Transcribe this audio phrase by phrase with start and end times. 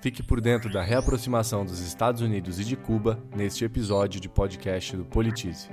[0.00, 4.96] Fique por dentro da reaproximação dos Estados Unidos e de Cuba neste episódio de podcast
[4.96, 5.68] do Politize.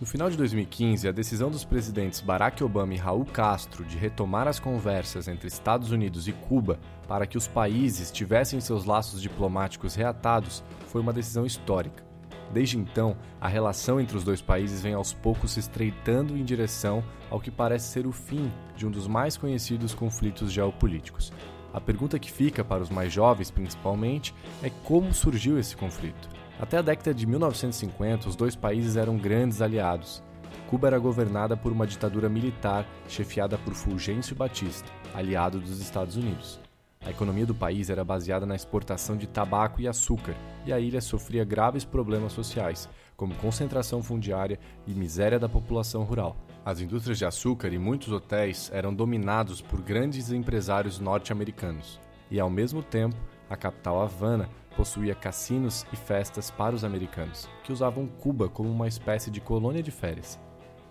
[0.00, 4.46] No final de 2015, a decisão dos presidentes Barack Obama e Raul Castro de retomar
[4.46, 9.94] as conversas entre Estados Unidos e Cuba para que os países tivessem seus laços diplomáticos
[9.94, 12.13] reatados foi uma decisão histórica.
[12.54, 17.02] Desde então, a relação entre os dois países vem aos poucos se estreitando em direção
[17.28, 21.32] ao que parece ser o fim de um dos mais conhecidos conflitos geopolíticos.
[21.72, 24.32] A pergunta que fica para os mais jovens, principalmente,
[24.62, 26.28] é como surgiu esse conflito.
[26.60, 30.22] Até a década de 1950, os dois países eram grandes aliados.
[30.70, 36.63] Cuba era governada por uma ditadura militar chefiada por Fulgêncio Batista, aliado dos Estados Unidos.
[37.06, 41.02] A economia do país era baseada na exportação de tabaco e açúcar, e a ilha
[41.02, 46.34] sofria graves problemas sociais, como concentração fundiária e miséria da população rural.
[46.64, 52.48] As indústrias de açúcar e muitos hotéis eram dominados por grandes empresários norte-americanos, e ao
[52.48, 53.16] mesmo tempo,
[53.50, 58.88] a capital Havana possuía cassinos e festas para os americanos, que usavam Cuba como uma
[58.88, 60.40] espécie de colônia de férias.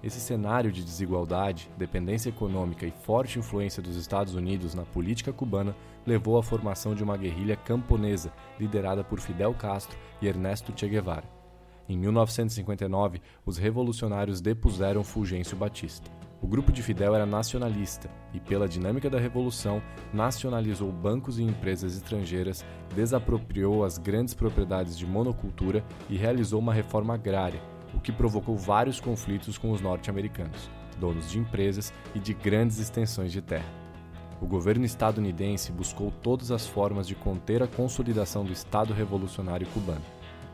[0.03, 5.74] Esse cenário de desigualdade, dependência econômica e forte influência dos Estados Unidos na política cubana
[6.06, 11.24] levou à formação de uma guerrilha camponesa liderada por Fidel Castro e Ernesto Che Guevara.
[11.88, 16.12] Em 1959, os revolucionários depuseram Fulgêncio Batista.
[16.41, 19.81] O grupo de Fidel era nacionalista e, pela dinâmica da revolução,
[20.14, 27.14] nacionalizou bancos e empresas estrangeiras, desapropriou as grandes propriedades de monocultura e realizou uma reforma
[27.14, 27.62] agrária,
[27.93, 33.31] o que provocou vários conflitos com os norte-americanos, donos de empresas e de grandes extensões
[33.31, 33.83] de terra.
[34.41, 40.01] O governo estadunidense buscou todas as formas de conter a consolidação do Estado Revolucionário Cubano.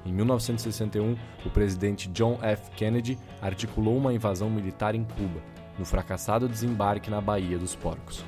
[0.05, 2.71] Em 1961, o presidente John F.
[2.71, 5.41] Kennedy articulou uma invasão militar em Cuba,
[5.77, 8.23] no fracassado desembarque na Baía dos Porcos.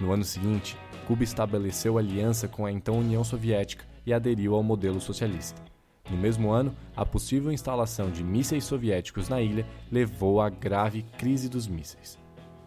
[0.00, 5.00] No ano seguinte, Cuba estabeleceu aliança com a então União Soviética e aderiu ao modelo
[5.00, 5.71] socialista.
[6.10, 11.48] No mesmo ano, a possível instalação de mísseis soviéticos na ilha levou à grave crise
[11.48, 12.18] dos mísseis.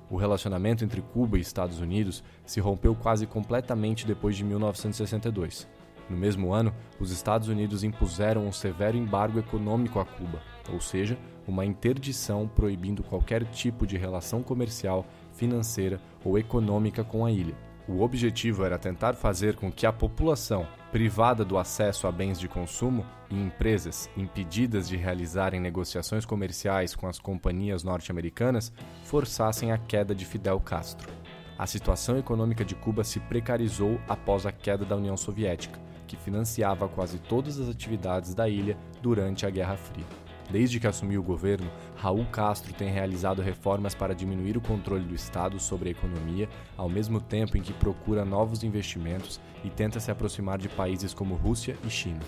[0.10, 5.68] O relacionamento entre Cuba e Estados Unidos se rompeu quase completamente depois de 1962.
[6.10, 10.42] No mesmo ano, os Estados Unidos impuseram um severo embargo econômico a Cuba,
[10.72, 17.32] ou seja, uma interdição proibindo qualquer tipo de relação comercial, financeira ou econômica com a
[17.32, 17.56] ilha.
[17.88, 22.48] O objetivo era tentar fazer com que a população, privada do acesso a bens de
[22.48, 28.72] consumo, e empresas impedidas de realizarem negociações comerciais com as companhias norte-americanas,
[29.04, 31.12] forçassem a queda de Fidel Castro.
[31.58, 36.88] A situação econômica de Cuba se precarizou após a queda da União Soviética, que financiava
[36.88, 40.25] quase todas as atividades da ilha durante a Guerra Fria.
[40.50, 45.16] Desde que assumiu o governo, Raul Castro tem realizado reformas para diminuir o controle do
[45.16, 46.48] Estado sobre a economia,
[46.78, 51.36] ao mesmo tempo em que procura novos investimentos e tenta se aproximar de países como
[51.36, 52.22] Rússia e China.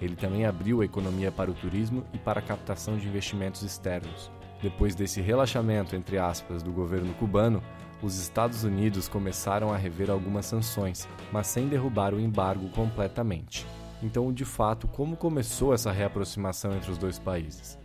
[0.00, 4.30] Ele também abriu a economia para o turismo e para a captação de investimentos externos.
[4.62, 7.62] Depois desse relaxamento, entre aspas, do governo cubano,
[8.00, 13.66] os Estados Unidos começaram a rever algumas sanções, mas sem derrubar o embargo completamente.
[14.00, 17.76] Então, de fato, como começou essa reaproximação entre os dois países?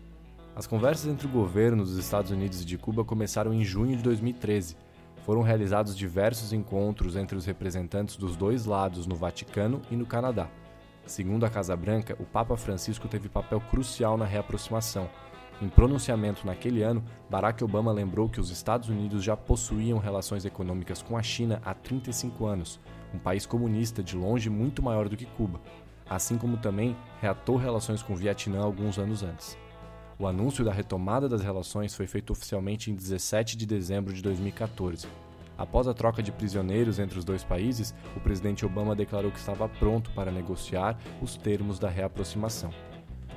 [0.55, 4.03] As conversas entre o governo dos Estados Unidos e de Cuba começaram em junho de
[4.03, 4.77] 2013.
[5.25, 10.47] Foram realizados diversos encontros entre os representantes dos dois lados no Vaticano e no Canadá.
[11.07, 15.09] Segundo a Casa Branca, o Papa Francisco teve papel crucial na reaproximação.
[15.59, 21.01] Em pronunciamento naquele ano, Barack Obama lembrou que os Estados Unidos já possuíam relações econômicas
[21.01, 22.79] com a China há 35 anos,
[23.13, 25.61] um país comunista de longe muito maior do que Cuba,
[26.09, 29.57] assim como também reatou relações com o Vietnã alguns anos antes.
[30.17, 35.07] O anúncio da retomada das relações foi feito oficialmente em 17 de dezembro de 2014.
[35.57, 39.67] Após a troca de prisioneiros entre os dois países, o presidente Obama declarou que estava
[39.67, 42.71] pronto para negociar os termos da reaproximação.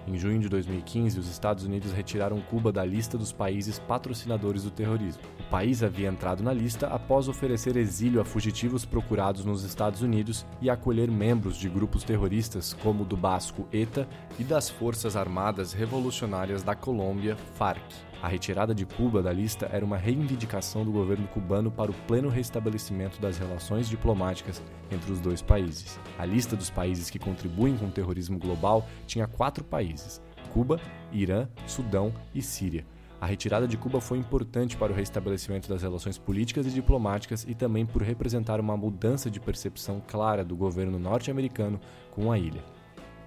[0.07, 4.71] Em junho de 2015, os Estados Unidos retiraram Cuba da lista dos países patrocinadores do
[4.71, 5.23] terrorismo.
[5.41, 10.47] O país havia entrado na lista após oferecer exílio a fugitivos procurados nos Estados Unidos
[10.63, 14.09] e acolher membros de grupos terroristas como o do basco ETA
[14.39, 17.83] e das Forças Armadas Revolucionárias da Colômbia, FARC.
[18.23, 22.29] A retirada de Cuba da lista era uma reivindicação do governo cubano para o pleno
[22.29, 26.01] restabelecimento das relações diplomáticas entre os dois países.
[26.19, 30.21] A lista dos países que contribuem com o terrorismo global tinha quatro países:
[30.53, 30.81] Cuba,
[31.13, 32.87] Irã, Sudão e Síria.
[33.21, 37.55] A retirada de Cuba foi importante para o restabelecimento das relações políticas e diplomáticas e
[37.55, 41.81] também por representar uma mudança de percepção clara do governo norte-americano
[42.11, 42.63] com a ilha.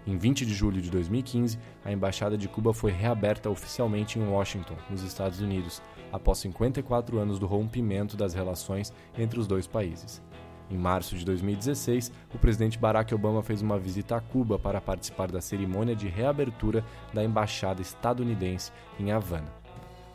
[0.08, 4.76] Em 20 de julho de 2015, a Embaixada de Cuba foi reaberta oficialmente em Washington,
[4.90, 5.82] nos Estados Unidos,
[6.12, 10.22] após 54 anos do rompimento das relações entre os dois países.
[10.70, 15.32] Em março de 2016, o presidente Barack Obama fez uma visita a Cuba para participar
[15.32, 19.52] da cerimônia de reabertura da embaixada estadunidense em Havana.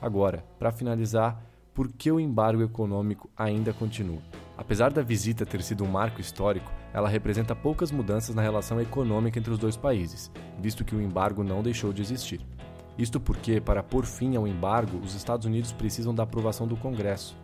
[0.00, 1.42] Agora, para finalizar,
[1.72, 4.22] por que o embargo econômico ainda continua?
[4.56, 9.38] Apesar da visita ter sido um marco histórico, ela representa poucas mudanças na relação econômica
[9.38, 10.30] entre os dois países,
[10.60, 12.40] visto que o embargo não deixou de existir.
[12.96, 17.36] Isto porque, para pôr fim ao embargo, os Estados Unidos precisam da aprovação do Congresso.